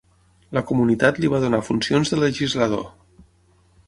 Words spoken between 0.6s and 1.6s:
comunitat li va donar